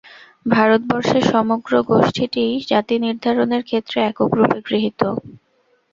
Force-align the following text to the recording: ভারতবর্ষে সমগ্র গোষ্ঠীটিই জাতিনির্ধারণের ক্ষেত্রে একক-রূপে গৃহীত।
ভারতবর্ষে 0.45 1.19
সমগ্র 1.31 1.71
গোষ্ঠীটিই 1.89 2.53
জাতিনির্ধারণের 2.71 3.63
ক্ষেত্রে 3.63 3.97
একক-রূপে 4.09 4.57
গৃহীত। 4.67 5.01